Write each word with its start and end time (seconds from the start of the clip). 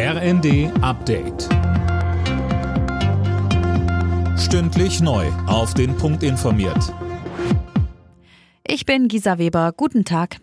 RND 0.00 0.70
Update. 0.80 1.48
Stündlich 4.38 5.00
neu. 5.00 5.26
Auf 5.48 5.74
den 5.74 5.96
Punkt 5.96 6.22
informiert. 6.22 6.94
Ich 8.64 8.86
bin 8.86 9.08
Gisa 9.08 9.38
Weber. 9.38 9.72
Guten 9.76 10.04
Tag. 10.04 10.36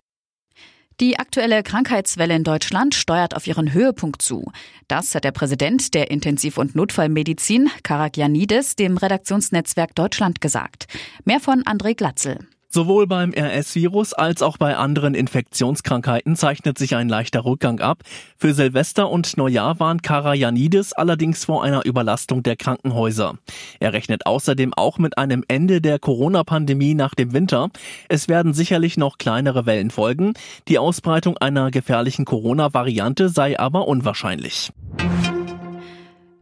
Die 1.00 1.18
aktuelle 1.18 1.62
Krankheitswelle 1.62 2.36
in 2.36 2.44
Deutschland 2.44 2.94
steuert 2.94 3.34
auf 3.34 3.46
ihren 3.46 3.72
Höhepunkt 3.72 4.20
zu. 4.20 4.52
Das 4.88 5.14
hat 5.14 5.24
der 5.24 5.32
Präsident 5.32 5.94
der 5.94 6.10
Intensiv- 6.10 6.58
und 6.58 6.76
Notfallmedizin, 6.76 7.70
Karagianidis, 7.82 8.76
dem 8.76 8.98
Redaktionsnetzwerk 8.98 9.94
Deutschland 9.94 10.42
gesagt. 10.42 10.86
Mehr 11.24 11.40
von 11.40 11.62
André 11.62 11.94
Glatzel. 11.94 12.46
Sowohl 12.68 13.06
beim 13.06 13.32
RS-Virus 13.32 14.12
als 14.12 14.42
auch 14.42 14.58
bei 14.58 14.76
anderen 14.76 15.14
Infektionskrankheiten 15.14 16.36
zeichnet 16.36 16.78
sich 16.78 16.96
ein 16.96 17.08
leichter 17.08 17.44
Rückgang 17.44 17.80
ab. 17.80 18.02
Für 18.36 18.54
Silvester 18.54 19.10
und 19.10 19.36
Neujahr 19.36 19.80
warnt 19.80 20.02
Karajanidis 20.02 20.92
allerdings 20.92 21.44
vor 21.44 21.62
einer 21.62 21.84
Überlastung 21.84 22.42
der 22.42 22.56
Krankenhäuser. 22.56 23.34
Er 23.80 23.92
rechnet 23.92 24.26
außerdem 24.26 24.74
auch 24.74 24.98
mit 24.98 25.16
einem 25.16 25.44
Ende 25.48 25.80
der 25.80 25.98
Corona-Pandemie 25.98 26.94
nach 26.94 27.14
dem 27.14 27.32
Winter. 27.32 27.70
Es 28.08 28.28
werden 28.28 28.52
sicherlich 28.52 28.96
noch 28.96 29.18
kleinere 29.18 29.66
Wellen 29.66 29.90
folgen. 29.90 30.34
Die 30.68 30.78
Ausbreitung 30.78 31.38
einer 31.38 31.70
gefährlichen 31.70 32.24
Corona-Variante 32.24 33.28
sei 33.28 33.58
aber 33.58 33.88
unwahrscheinlich. 33.88 34.70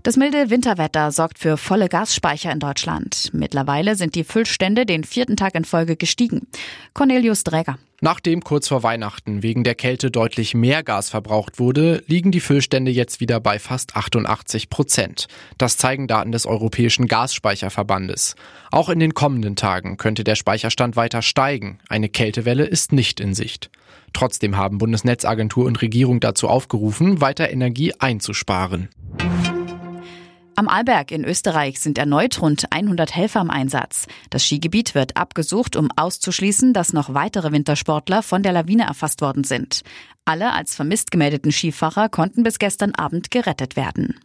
Das 0.04 0.18
milde 0.18 0.50
Winterwetter 0.50 1.10
sorgt 1.12 1.38
für 1.38 1.56
volle 1.56 1.88
Gasspeicher 1.88 2.52
in 2.52 2.60
Deutschland. 2.60 3.30
Mittlerweile 3.32 3.96
sind 3.96 4.14
die 4.14 4.24
Füllstände 4.24 4.84
den 4.84 5.02
vierten 5.02 5.34
Tag 5.34 5.54
in 5.54 5.64
Folge 5.64 5.96
gestiegen. 5.96 6.46
Cornelius 6.92 7.42
Dräger. 7.42 7.78
Nachdem 8.02 8.44
kurz 8.44 8.68
vor 8.68 8.82
Weihnachten 8.82 9.42
wegen 9.42 9.64
der 9.64 9.74
Kälte 9.74 10.10
deutlich 10.10 10.52
mehr 10.52 10.82
Gas 10.82 11.08
verbraucht 11.08 11.58
wurde, 11.58 12.04
liegen 12.06 12.32
die 12.32 12.40
Füllstände 12.40 12.90
jetzt 12.90 13.20
wieder 13.20 13.40
bei 13.40 13.58
fast 13.58 13.96
88 13.96 14.68
Prozent. 14.68 15.26
Das 15.56 15.78
zeigen 15.78 16.06
Daten 16.06 16.32
des 16.32 16.44
Europäischen 16.44 17.08
Gasspeicherverbandes. 17.08 18.34
Auch 18.70 18.90
in 18.90 18.98
den 18.98 19.14
kommenden 19.14 19.56
Tagen 19.56 19.96
könnte 19.96 20.22
der 20.22 20.34
Speicherstand 20.34 20.96
weiter 20.96 21.22
steigen. 21.22 21.78
Eine 21.88 22.10
Kältewelle 22.10 22.66
ist 22.66 22.92
nicht 22.92 23.20
in 23.20 23.32
Sicht. 23.32 23.70
Trotzdem 24.12 24.58
haben 24.58 24.76
Bundesnetzagentur 24.76 25.64
und 25.64 25.80
Regierung 25.80 26.20
dazu 26.20 26.48
aufgerufen, 26.48 27.22
weiter 27.22 27.48
Energie 27.48 27.94
einzusparen. 27.98 28.90
Am 30.56 30.68
Arlberg 30.68 31.10
in 31.10 31.24
Österreich 31.24 31.80
sind 31.80 31.98
erneut 31.98 32.40
rund 32.40 32.66
100 32.70 33.14
Helfer 33.14 33.40
im 33.40 33.50
Einsatz. 33.50 34.06
Das 34.30 34.44
Skigebiet 34.44 34.94
wird 34.94 35.16
abgesucht, 35.16 35.74
um 35.74 35.88
auszuschließen, 35.96 36.72
dass 36.72 36.92
noch 36.92 37.12
weitere 37.12 37.50
Wintersportler 37.50 38.22
von 38.22 38.44
der 38.44 38.52
Lawine 38.52 38.84
erfasst 38.84 39.20
worden 39.20 39.42
sind. 39.42 39.82
Alle 40.24 40.52
als 40.52 40.76
vermisst 40.76 41.10
gemeldeten 41.10 41.50
Skifahrer 41.50 42.08
konnten 42.08 42.44
bis 42.44 42.60
gestern 42.60 42.94
Abend 42.94 43.32
gerettet 43.32 43.74
werden. 43.74 44.20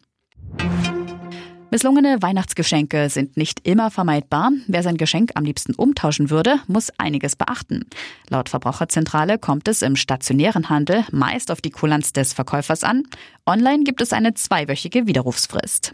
Misslungene 1.71 2.21
Weihnachtsgeschenke 2.21 3.09
sind 3.09 3.37
nicht 3.37 3.67
immer 3.67 3.91
vermeidbar. 3.91 4.51
Wer 4.67 4.81
sein 4.81 4.97
Geschenk 4.97 5.31
am 5.35 5.45
liebsten 5.45 5.75
umtauschen 5.75 6.31
würde, 6.31 6.59
muss 6.67 6.91
einiges 6.97 7.35
beachten. 7.35 7.85
Laut 8.27 8.49
Verbraucherzentrale 8.49 9.37
kommt 9.37 9.67
es 9.67 9.83
im 9.83 9.95
stationären 9.95 10.69
Handel 10.69 11.05
meist 11.11 11.51
auf 11.51 11.61
die 11.61 11.69
Kulanz 11.69 12.11
des 12.11 12.33
Verkäufers 12.33 12.83
an. 12.83 13.03
Online 13.45 13.83
gibt 13.83 14.01
es 14.01 14.13
eine 14.13 14.33
zweiwöchige 14.33 15.05
Widerrufsfrist. 15.05 15.93